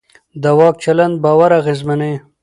د 0.41 0.43
واک 0.57 0.75
چلند 0.83 1.15
باور 1.23 1.51
اغېزمنوي 1.59 2.17